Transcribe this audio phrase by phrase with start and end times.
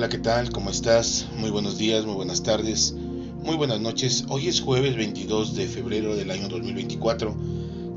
[0.00, 0.50] Hola, ¿qué tal?
[0.50, 1.28] ¿Cómo estás?
[1.36, 2.94] Muy buenos días, muy buenas tardes,
[3.42, 4.24] muy buenas noches.
[4.30, 7.36] Hoy es jueves 22 de febrero del año 2024.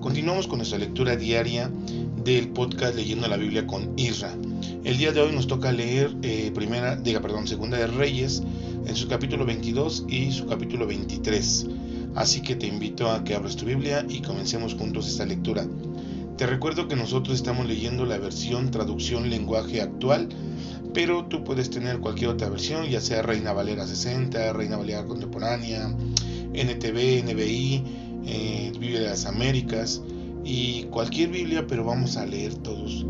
[0.01, 1.71] Continuamos con nuestra lectura diaria
[2.25, 4.35] del podcast Leyendo la Biblia con Isra.
[4.83, 8.43] El día de hoy nos toca leer eh, primera, diga, perdón, segunda de Reyes
[8.85, 11.67] en su capítulo 22 y su capítulo 23.
[12.15, 15.65] Así que te invito a que abras tu Biblia y comencemos juntos esta lectura.
[16.35, 20.27] Te recuerdo que nosotros estamos leyendo la versión traducción lenguaje actual
[20.93, 25.93] pero tú puedes tener cualquier otra versión, ya sea Reina Valera 60, Reina Valera Contemporánea,
[26.53, 27.83] NTV, NBI,
[28.25, 30.01] eh, Biblia de las Américas
[30.43, 33.05] y cualquier Biblia, pero vamos a leer todos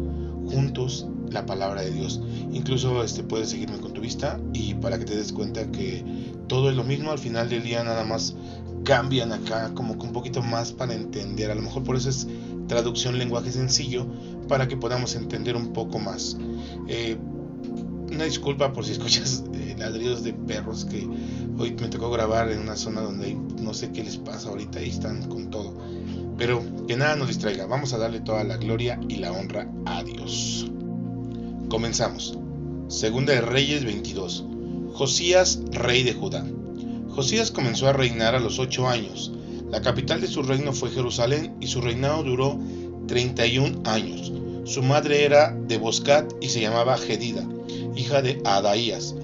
[0.48, 2.22] juntos la palabra de Dios.
[2.52, 6.04] Incluso este, puedes seguirme con tu vista y para que te des cuenta que
[6.48, 8.36] todo es lo mismo, al final del día nada más
[8.84, 11.52] cambian acá como que un poquito más para entender.
[11.52, 12.28] A lo mejor por eso es
[12.68, 14.06] traducción lenguaje sencillo
[14.48, 16.38] para que podamos entender un poco más.
[16.88, 17.18] Eh,
[18.16, 21.08] una disculpa por si escuchas eh, ladridos de perros que
[21.58, 24.90] hoy me tocó grabar en una zona donde no sé qué les pasa ahorita y
[24.90, 25.74] están con todo.
[26.38, 30.04] Pero que nada nos distraiga, vamos a darle toda la gloria y la honra a
[30.04, 30.70] Dios.
[31.70, 32.38] Comenzamos.
[32.88, 34.46] Segunda de Reyes 22.
[34.94, 36.46] Josías, rey de Judá.
[37.10, 39.32] Josías comenzó a reinar a los ocho años.
[39.72, 42.60] La capital de su reino fue Jerusalén y su reinado duró
[43.08, 44.32] 31 años.
[44.66, 47.44] Su madre era de Boscat y se llamaba Gedida
[47.96, 49.16] hija de Adaías.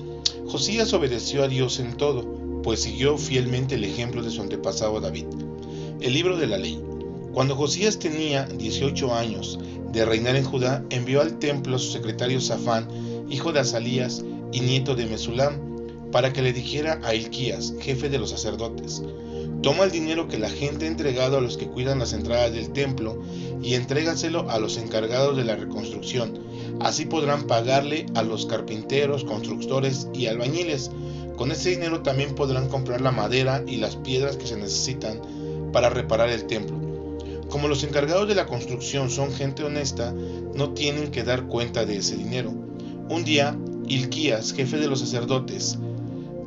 [0.48, 5.26] Josías obedeció a Dios en todo, pues siguió fielmente el ejemplo de su antepasado David.
[6.02, 6.82] El libro de la ley.
[7.34, 9.60] Cuando Josías tenía 18 años
[9.92, 12.88] de reinar en Judá, envió al templo a su secretario Safán,
[13.30, 15.60] hijo de Azalías y nieto de Mesulam,
[16.12, 19.04] para que le dijera a Ilquías, jefe de los sacerdotes,
[19.62, 22.72] Toma el dinero que la gente ha entregado a los que cuidan las entradas del
[22.72, 23.22] templo
[23.62, 26.40] y entrégaselo a los encargados de la reconstrucción.
[26.80, 30.92] Así podrán pagarle a los carpinteros, constructores y albañiles.
[31.36, 35.22] Con ese dinero también podrán comprar la madera y las piedras que se necesitan
[35.72, 36.78] para reparar el templo.
[37.50, 40.14] Como los encargados de la construcción son gente honesta,
[40.56, 42.52] no tienen que dar cuenta de ese dinero.
[43.10, 43.58] Un día,
[43.88, 45.80] Ilquías, jefe de los sacerdotes,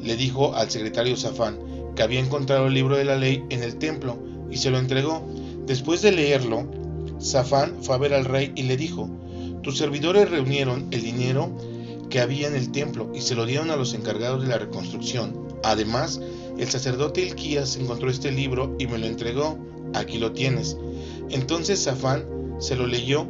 [0.00, 1.58] le dijo al secretario Safán,
[1.96, 4.18] que había encontrado el libro de la ley en el templo
[4.50, 5.26] y se lo entregó.
[5.66, 6.66] Después de leerlo,
[7.18, 9.10] Safán fue a ver al rey y le dijo,
[9.62, 11.50] tus servidores reunieron el dinero
[12.10, 15.48] que había en el templo y se lo dieron a los encargados de la reconstrucción.
[15.62, 16.20] Además,
[16.58, 19.58] el sacerdote Ilquías encontró este libro y me lo entregó.
[19.94, 20.76] Aquí lo tienes.
[21.30, 22.24] Entonces Safán
[22.58, 23.26] se lo leyó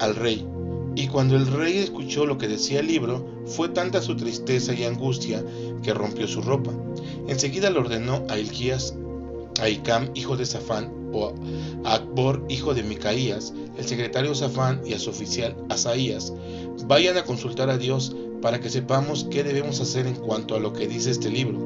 [0.00, 0.46] al rey.
[0.94, 4.84] Y cuando el rey escuchó lo que decía el libro, fue tanta su tristeza y
[4.84, 5.44] angustia
[5.82, 6.72] que rompió su ropa.
[7.28, 8.94] Enseguida le ordenó a Ilquías,
[9.60, 12.02] a Icam, hijo de Safán, a
[12.48, 16.32] hijo de Micaías, el secretario Safán y a su oficial Asaías,
[16.86, 20.72] vayan a consultar a Dios para que sepamos qué debemos hacer en cuanto a lo
[20.72, 21.58] que dice este libro.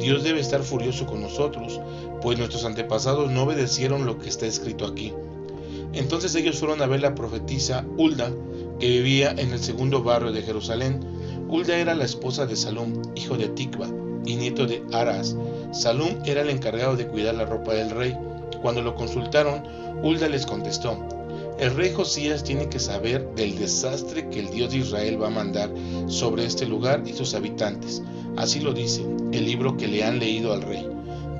[0.00, 1.80] Dios debe estar furioso con nosotros,
[2.22, 5.12] pues nuestros antepasados no obedecieron lo que está escrito aquí.
[5.92, 8.30] Entonces ellos fueron a ver la profetisa Hulda,
[8.78, 11.00] que vivía en el segundo barrio de Jerusalén.
[11.48, 13.88] Hulda era la esposa de Salum, hijo de Tikva,
[14.26, 15.36] y nieto de Aras.
[15.72, 18.14] Salum era el encargado de cuidar la ropa del rey.
[18.62, 19.62] Cuando lo consultaron,
[20.02, 20.98] Hulda les contestó,
[21.58, 25.30] el rey Josías tiene que saber del desastre que el Dios de Israel va a
[25.30, 25.70] mandar
[26.06, 28.02] sobre este lugar y sus habitantes.
[28.36, 30.86] Así lo dice el libro que le han leído al rey.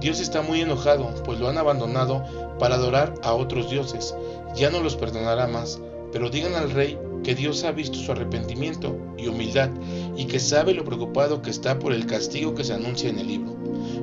[0.01, 2.25] Dios está muy enojado, pues lo han abandonado
[2.59, 4.15] para adorar a otros dioses.
[4.55, 5.81] Ya no los perdonará más,
[6.13, 9.69] pero digan al rey que Dios ha visto su arrepentimiento y humildad
[10.17, 13.27] y que sabe lo preocupado que está por el castigo que se anuncia en el
[13.27, 13.55] libro.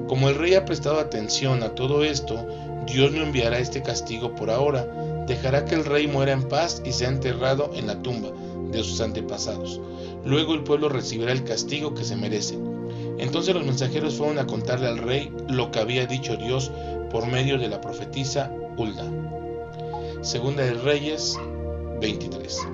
[0.08, 2.36] Como el rey ha prestado atención a todo esto,
[2.86, 4.86] Dios no enviará este castigo por ahora,
[5.28, 8.30] dejará que el rey muera en paz y sea enterrado en la tumba
[8.72, 9.80] de sus antepasados.
[10.26, 12.58] Luego el pueblo recibirá el castigo que se merece.
[13.18, 16.72] Entonces los mensajeros fueron a contarle al rey lo que había dicho Dios
[17.12, 19.06] por medio de la profetisa Hulda.
[20.22, 21.38] Segunda de Reyes
[22.02, 22.68] 23.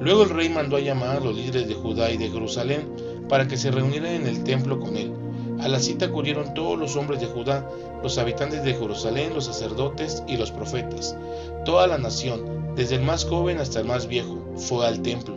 [0.00, 2.88] Luego el rey mandó a llamar a los líderes de Judá y de Jerusalén
[3.28, 5.12] para que se reunieran en el templo con él.
[5.60, 7.68] A la cita acudieron todos los hombres de Judá,
[8.02, 11.16] los habitantes de Jerusalén, los sacerdotes y los profetas.
[11.64, 15.34] Toda la nación, desde el más joven hasta el más viejo, fue al templo.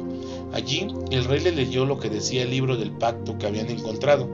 [0.53, 4.29] Allí el rey le leyó lo que decía el libro del pacto que habían encontrado.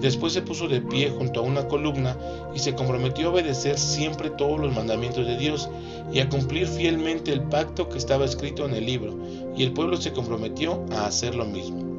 [0.00, 2.16] Después se puso de pie junto a una columna
[2.54, 5.68] y se comprometió a obedecer siempre todos los mandamientos de Dios
[6.12, 9.16] y a cumplir fielmente el pacto que estaba escrito en el libro,
[9.56, 11.96] y el pueblo se comprometió a hacer lo mismo.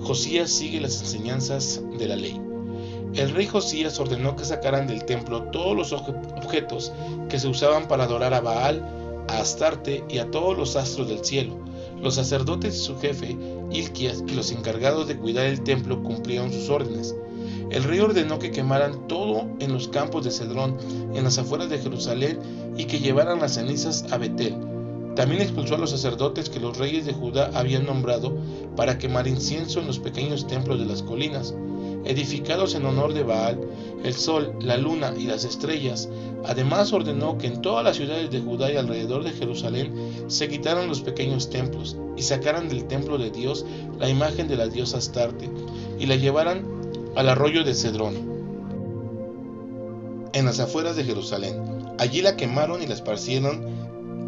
[0.00, 2.45] Josías sigue las enseñanzas de la ley.
[3.14, 6.92] El rey Josías ordenó que sacaran del templo todos los objetos
[7.28, 8.84] que se usaban para adorar a Baal,
[9.28, 11.56] a Astarte y a todos los astros del cielo.
[12.02, 13.36] Los sacerdotes y su jefe,
[13.70, 17.14] Ilquias, y los encargados de cuidar el templo cumplieron sus órdenes.
[17.70, 20.76] El rey ordenó que quemaran todo en los campos de Cedrón,
[21.14, 22.38] en las afueras de Jerusalén,
[22.76, 24.54] y que llevaran las cenizas a Betel.
[25.16, 28.36] También expulsó a los sacerdotes que los reyes de Judá habían nombrado
[28.76, 31.54] para quemar incienso en los pequeños templos de las colinas
[32.06, 33.60] edificados en honor de Baal,
[34.04, 36.08] el sol, la luna y las estrellas.
[36.44, 39.92] Además ordenó que en todas las ciudades de Judá y alrededor de Jerusalén
[40.28, 43.64] se quitaran los pequeños templos y sacaran del templo de Dios
[43.98, 45.50] la imagen de la diosa Astarte
[45.98, 46.64] y la llevaran
[47.16, 48.14] al arroyo de Cedrón,
[50.32, 51.56] en las afueras de Jerusalén.
[51.98, 53.64] Allí la quemaron y la esparcieron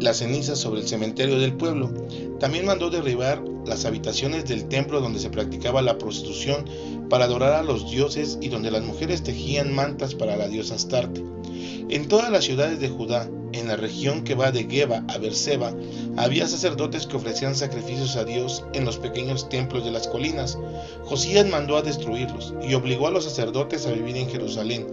[0.01, 1.91] las cenizas sobre el cementerio del pueblo.
[2.39, 6.65] También mandó derribar las habitaciones del templo donde se practicaba la prostitución
[7.09, 11.23] para adorar a los dioses y donde las mujeres tejían mantas para la diosa Astarte.
[11.89, 15.73] En todas las ciudades de Judá, en la región que va de Geba a Berseba,
[16.17, 20.57] había sacerdotes que ofrecían sacrificios a Dios en los pequeños templos de las colinas.
[21.03, 24.85] Josías mandó a destruirlos y obligó a los sacerdotes a vivir en Jerusalén.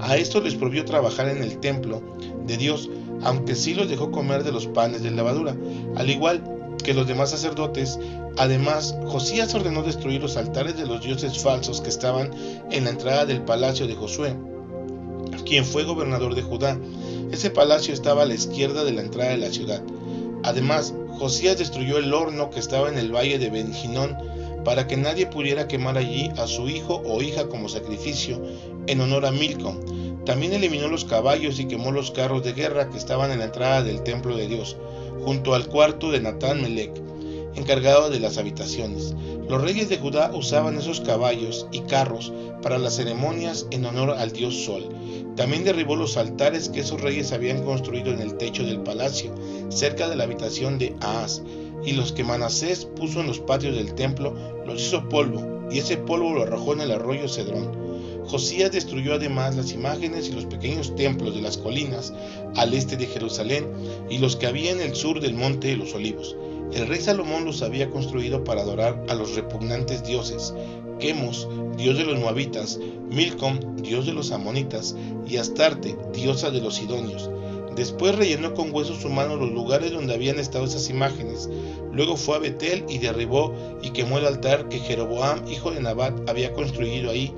[0.00, 2.02] A esto les prohibió trabajar en el templo
[2.46, 2.90] de Dios,
[3.22, 5.56] aunque sí los dejó comer de los panes de levadura,
[5.96, 6.42] al igual
[6.84, 7.98] que los demás sacerdotes.
[8.36, 12.30] Además, Josías ordenó destruir los altares de los dioses falsos que estaban
[12.70, 14.36] en la entrada del palacio de Josué,
[15.44, 16.78] quien fue gobernador de Judá.
[17.32, 19.82] Ese palacio estaba a la izquierda de la entrada de la ciudad.
[20.44, 24.16] Además, Josías destruyó el horno que estaba en el valle de Benjinón
[24.64, 28.40] para que nadie pudiera quemar allí a su hijo o hija como sacrificio
[28.86, 29.78] en honor a Milcom.
[30.24, 33.82] También eliminó los caballos y quemó los carros de guerra que estaban en la entrada
[33.82, 34.76] del templo de Dios
[35.24, 36.92] junto al cuarto de Natán Melech,
[37.54, 39.14] encargado de las habitaciones.
[39.48, 42.32] Los reyes de Judá usaban esos caballos y carros
[42.62, 44.88] para las ceremonias en honor al dios Sol.
[45.36, 49.34] También derribó los altares que esos reyes habían construido en el techo del palacio,
[49.68, 51.42] cerca de la habitación de Ahaz,
[51.84, 54.34] y los que Manasés puso en los patios del templo
[54.66, 57.83] los hizo polvo, y ese polvo lo arrojó en el arroyo Cedrón.
[58.26, 62.12] Josías destruyó además las imágenes y los pequeños templos de las colinas
[62.56, 63.66] al este de Jerusalén
[64.08, 66.36] y los que había en el sur del monte de los olivos.
[66.72, 70.54] El rey Salomón los había construido para adorar a los repugnantes dioses,
[70.98, 72.78] Quemos, dios de los moabitas,
[73.10, 77.30] Milcom, dios de los amonitas, y Astarte, diosa de los sidonios.
[77.76, 81.50] Después rellenó con huesos humanos los lugares donde habían estado esas imágenes.
[81.92, 86.28] Luego fue a Betel y derribó y quemó el altar que Jeroboam, hijo de Nabat,
[86.30, 87.34] había construido ahí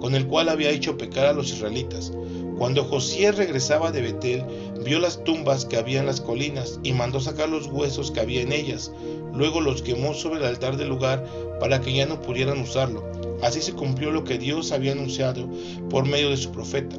[0.00, 2.12] con el cual había hecho pecar a los israelitas.
[2.58, 4.44] Cuando Josías regresaba de Betel,
[4.84, 8.42] vio las tumbas que había en las colinas y mandó sacar los huesos que había
[8.42, 8.92] en ellas.
[9.34, 11.24] Luego los quemó sobre el altar del lugar
[11.58, 13.02] para que ya no pudieran usarlo.
[13.42, 15.48] Así se cumplió lo que Dios había anunciado
[15.88, 16.96] por medio de su profeta.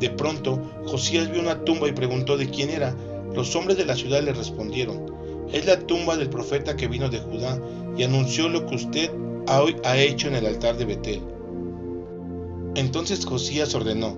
[0.00, 2.94] De pronto, Josías vio una tumba y preguntó de quién era.
[3.34, 5.14] Los hombres de la ciudad le respondieron,
[5.52, 7.60] es la tumba del profeta que vino de Judá
[7.96, 9.10] y anunció lo que usted
[9.46, 11.35] ha hecho en el altar de Betel.
[12.76, 14.16] Entonces Josías ordenó,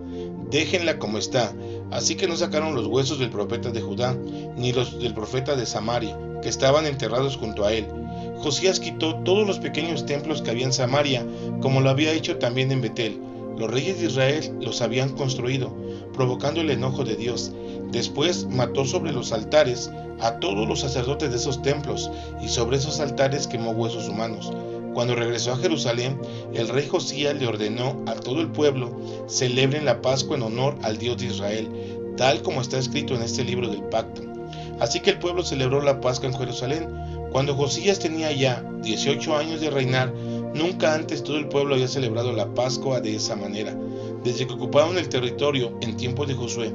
[0.50, 1.54] déjenla como está.
[1.90, 4.18] Así que no sacaron los huesos del profeta de Judá,
[4.56, 7.86] ni los del profeta de Samaria, que estaban enterrados junto a él.
[8.38, 11.24] Josías quitó todos los pequeños templos que había en Samaria,
[11.60, 13.20] como lo había hecho también en Betel.
[13.56, 15.74] Los reyes de Israel los habían construido,
[16.12, 17.52] provocando el enojo de Dios.
[17.90, 22.10] Después mató sobre los altares a todos los sacerdotes de esos templos,
[22.42, 24.52] y sobre esos altares quemó huesos humanos.
[24.98, 26.20] Cuando regresó a Jerusalén,
[26.52, 28.90] el rey Josías le ordenó a todo el pueblo,
[29.28, 31.68] celebren la Pascua en honor al Dios de Israel,
[32.16, 34.22] tal como está escrito en este libro del pacto.
[34.80, 36.88] Así que el pueblo celebró la Pascua en Jerusalén.
[37.30, 40.12] Cuando Josías tenía ya 18 años de reinar,
[40.52, 43.78] nunca antes todo el pueblo había celebrado la Pascua de esa manera,
[44.24, 46.72] desde que ocuparon el territorio en tiempos de Josué.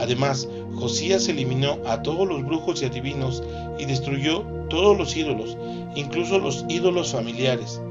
[0.00, 3.42] Además, Josías eliminó a todos los brujos y adivinos
[3.78, 4.40] y destruyó
[4.70, 5.58] todos los ídolos,
[5.94, 7.82] incluso los ídolos familiares,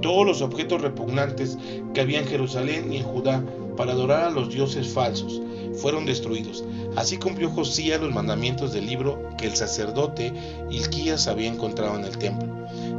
[0.00, 1.58] todos los objetos repugnantes
[1.92, 3.44] que había en Jerusalén y en Judá
[3.76, 5.42] para adorar a los dioses falsos,
[5.74, 6.64] fueron destruidos.
[6.96, 10.32] Así cumplió Josías los mandamientos del libro que el sacerdote
[10.70, 12.48] Ilquías había encontrado en el templo.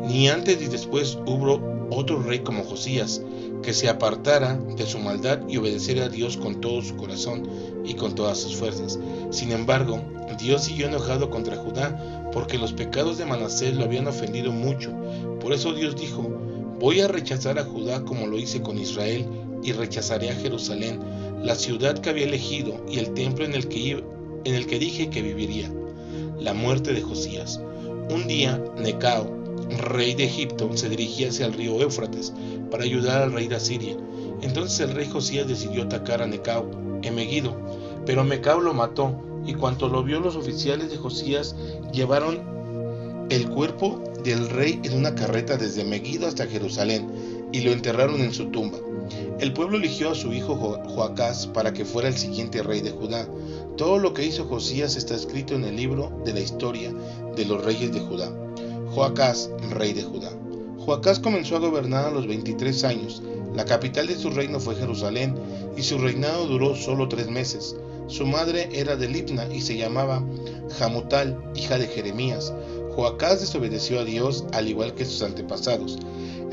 [0.08, 3.22] Ni antes ni después hubo otro rey como Josías,
[3.64, 7.50] que se apartara de su maldad y obedeciera a Dios con todo su corazón
[7.88, 9.00] y con todas sus fuerzas.
[9.32, 10.02] Sin embargo,
[10.38, 14.92] Dios siguió enojado contra Judá porque los pecados de Manasés lo habían ofendido mucho.
[15.40, 16.24] Por eso Dios dijo,
[16.80, 19.26] voy a rechazar a Judá como lo hice con Israel
[19.64, 21.00] y rechazaré a Jerusalén,
[21.42, 24.04] la ciudad que había elegido y el templo en el que,
[24.44, 25.72] en el que dije que viviría.
[26.40, 27.60] La muerte de Josías.
[28.12, 29.28] Un día, Necao,
[29.78, 32.34] rey de Egipto, se dirigía hacia el río Éufrates
[32.70, 33.98] para ayudar al rey de Asiria.
[34.42, 36.70] Entonces el rey Josías decidió atacar a Necao
[37.02, 37.56] en Megiddo,
[38.06, 39.14] pero Mecao lo mató,
[39.46, 41.56] y cuando lo vio los oficiales de Josías
[41.94, 48.22] llevaron el cuerpo del rey en una carreta desde Megiddo hasta Jerusalén y lo enterraron
[48.22, 48.78] en su tumba.
[49.40, 53.28] El pueblo eligió a su hijo Joacás para que fuera el siguiente rey de Judá.
[53.78, 56.92] Todo lo que hizo Josías está escrito en el libro de la historia
[57.36, 58.32] de los reyes de Judá.
[58.94, 60.32] Joacás, rey de Judá.
[60.88, 63.22] Joacás comenzó a gobernar a los 23 años.
[63.54, 65.36] La capital de su reino fue Jerusalén
[65.76, 67.76] y su reinado duró solo tres meses.
[68.08, 70.24] Su madre era de Libna y se llamaba
[70.80, 72.54] Jamutal, hija de Jeremías.
[72.96, 75.98] Joacás desobedeció a Dios al igual que sus antepasados.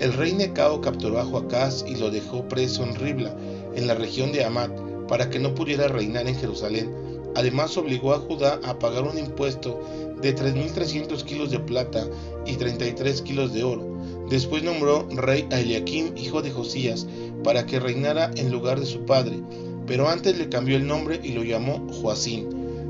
[0.01, 3.37] El rey Necao capturó a Joacás y lo dejó preso en Ribla,
[3.77, 4.73] en la región de Amat,
[5.07, 6.93] para que no pudiera reinar en Jerusalén.
[7.37, 9.81] Además obligó a Judá a pagar un impuesto
[10.21, 12.05] de 3.300 kilos de plata
[12.45, 13.94] y 33 kilos de oro.
[14.29, 17.07] Después nombró rey a Eliakim, hijo de Josías,
[17.43, 19.39] para que reinara en lugar de su padre,
[19.87, 22.49] pero antes le cambió el nombre y lo llamó Joacín.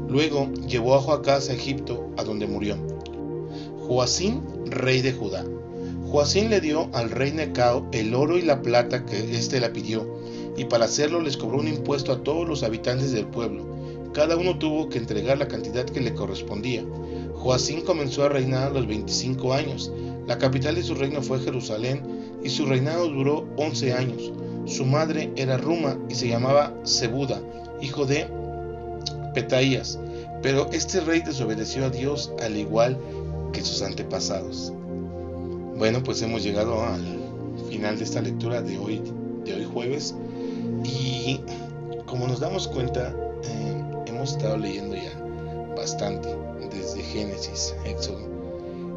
[0.09, 2.76] Luego llevó a Joacás a Egipto, a donde murió.
[3.81, 5.45] Joacín, rey de Judá.
[6.07, 10.07] Joacín le dio al rey Necao el oro y la plata que éste la pidió,
[10.57, 13.67] y para hacerlo les cobró un impuesto a todos los habitantes del pueblo.
[14.12, 16.85] Cada uno tuvo que entregar la cantidad que le correspondía.
[17.35, 19.91] Joacín comenzó a reinar a los 25 años.
[20.26, 22.02] La capital de su reino fue Jerusalén
[22.43, 24.33] y su reinado duró 11 años.
[24.66, 27.43] Su madre era Ruma y se llamaba Zebuda,
[27.81, 28.26] hijo de
[29.35, 29.99] Petaías.
[30.43, 32.99] Pero este rey desobedeció a Dios al igual
[33.52, 34.73] que sus antepasados.
[35.76, 37.02] Bueno, pues hemos llegado al
[37.69, 39.02] final de esta lectura de hoy,
[39.45, 40.14] de hoy jueves.
[40.85, 41.40] Y
[42.07, 43.14] como nos damos cuenta,
[43.45, 45.12] eh, hemos estado leyendo ya
[45.76, 46.28] bastante
[46.71, 48.34] desde Génesis, Éxodo.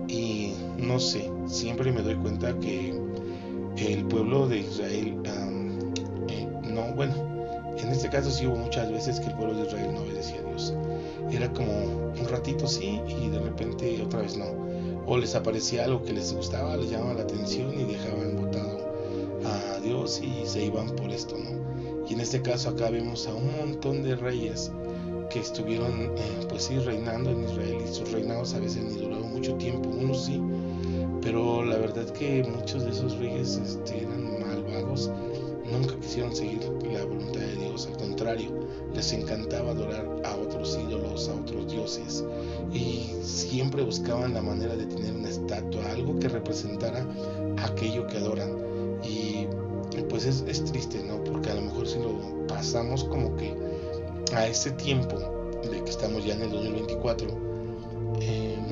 [0.07, 2.93] Y no sé, siempre me doy cuenta que
[3.77, 5.21] el pueblo de Israel,
[6.29, 7.13] eh, no, bueno,
[7.77, 10.43] en este caso sí hubo muchas veces que el pueblo de Israel no obedecía a
[10.43, 10.73] Dios.
[11.31, 11.71] Era como
[12.19, 14.45] un ratito sí y de repente otra vez no.
[15.05, 18.77] O les aparecía algo que les gustaba, les llamaba la atención y dejaban votado
[19.45, 22.05] a Dios y se iban por esto, ¿no?
[22.09, 24.71] Y en este caso acá vemos a un montón de reyes
[25.29, 29.06] que estuvieron eh, pues sí reinando en Israel y sus reinados a veces ni
[29.37, 30.41] mucho tiempo, unos sí,
[31.21, 35.11] pero la verdad que muchos de esos reyes este, eran malvados,
[35.71, 38.49] nunca quisieron seguir la voluntad de Dios, al contrario,
[38.95, 42.23] les encantaba adorar a otros ídolos, a otros dioses
[42.73, 47.05] y siempre buscaban la manera de tener una estatua, algo que representara
[47.57, 48.49] aquello que adoran
[49.03, 49.45] y
[50.09, 51.23] pues es, es triste, ¿no?
[51.23, 53.53] Porque a lo mejor si lo pasamos como que
[54.33, 55.17] a este tiempo
[55.63, 57.46] de que estamos ya en el 2024, eh,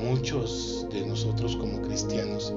[0.06, 2.54] muchos de nosotros como cristianos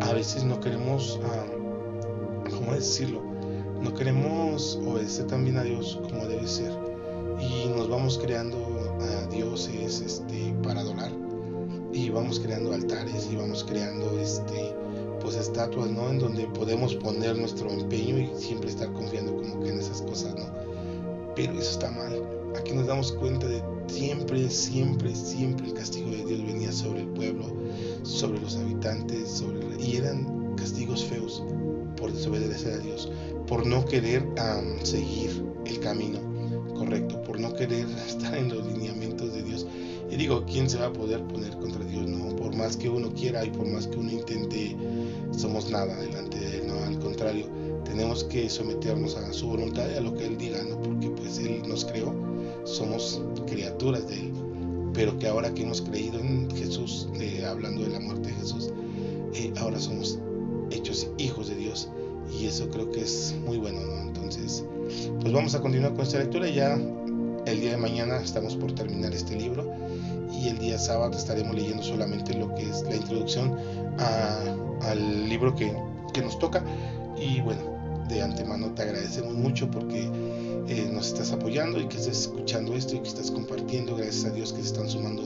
[0.00, 3.22] a veces no queremos, uh, ¿cómo decirlo?
[3.80, 6.72] No queremos obedecer también a Dios como debe ser.
[7.40, 8.58] Y nos vamos creando
[9.00, 11.10] a dioses este, para adorar.
[11.92, 14.74] Y vamos creando altares y vamos creando este
[15.20, 19.68] pues estatuas no en donde podemos poner nuestro empeño y siempre estar confiando como que
[19.68, 20.46] en esas cosas no
[21.36, 26.24] pero eso está mal aquí nos damos cuenta de siempre, siempre, siempre el castigo de
[26.24, 27.46] Dios venía sobre el pueblo,
[28.02, 31.42] sobre los habitantes, sobre y eran castigos feos
[31.96, 33.10] por desobedecer a Dios,
[33.46, 34.24] por no querer
[34.82, 36.20] seguir el camino
[36.74, 39.66] correcto, por no querer estar en los lineamientos de Dios.
[40.10, 42.06] Y digo, ¿quién se va a poder poner contra Dios?
[42.06, 44.76] No, por más que uno quiera y por más que uno intente,
[45.30, 47.46] somos nada delante de Él, no, al contrario,
[47.92, 50.80] tenemos que someternos a su voluntad y a lo que Él diga, ¿no?
[50.80, 52.14] Porque pues Él nos creó
[52.64, 54.32] somos criaturas de Él,
[54.94, 58.70] pero que ahora que hemos creído en Jesús, eh, hablando de la muerte de Jesús,
[59.34, 60.18] eh, ahora somos
[60.70, 61.90] hechos hijos de Dios.
[62.40, 64.64] Y eso creo que es muy bueno, Entonces,
[65.20, 66.48] pues vamos a continuar con esta lectura.
[66.48, 66.74] Ya
[67.46, 69.70] el día de mañana estamos por terminar este libro.
[70.32, 73.54] Y el día sábado estaremos leyendo solamente lo que es la introducción
[73.98, 75.76] al libro que,
[76.14, 76.64] que nos toca.
[77.20, 77.71] Y bueno,
[78.12, 80.08] de antemano te agradecemos mucho porque
[80.68, 83.96] eh, nos estás apoyando y que estés escuchando esto y que estás compartiendo.
[83.96, 85.22] Gracias a Dios que se están sumando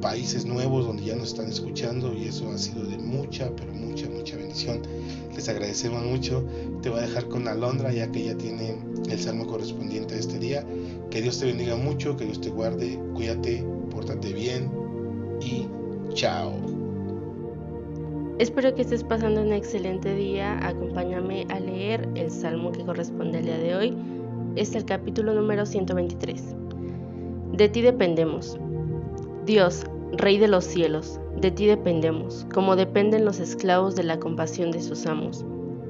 [0.00, 4.08] países nuevos donde ya nos están escuchando y eso ha sido de mucha, pero mucha,
[4.08, 4.82] mucha bendición.
[5.34, 6.44] Les agradecemos mucho.
[6.82, 8.76] Te voy a dejar con Alondra ya que ella tiene
[9.10, 10.64] el salmo correspondiente a este día.
[11.10, 14.70] Que Dios te bendiga mucho, que Dios te guarde, cuídate, pórtate bien
[15.40, 15.66] y
[16.14, 16.79] chao.
[18.40, 20.66] Espero que estés pasando un excelente día.
[20.66, 23.94] Acompáñame a leer el salmo que corresponde al día de hoy.
[24.56, 26.56] Es el capítulo número 123.
[27.52, 28.58] De ti dependemos.
[29.44, 34.70] Dios, Rey de los cielos, de ti dependemos, como dependen los esclavos de la compasión
[34.70, 35.44] de sus amos.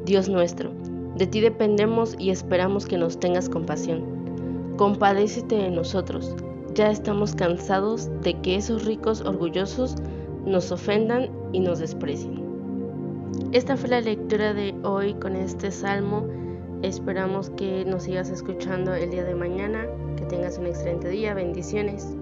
[0.05, 0.73] Dios nuestro,
[1.15, 4.75] de ti dependemos y esperamos que nos tengas compasión.
[4.77, 6.35] Compadécete de nosotros.
[6.75, 9.95] Ya estamos cansados de que esos ricos orgullosos
[10.45, 12.40] nos ofendan y nos desprecien.
[13.53, 16.27] Esta fue la lectura de hoy con este salmo.
[16.83, 19.87] Esperamos que nos sigas escuchando el día de mañana.
[20.17, 21.35] Que tengas un excelente día.
[21.35, 22.17] Bendiciones.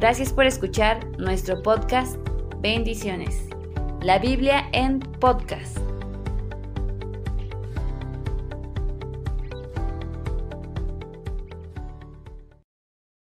[0.00, 2.16] Gracias por escuchar nuestro podcast.
[2.60, 3.48] Bendiciones.
[4.00, 5.87] La Biblia en podcast.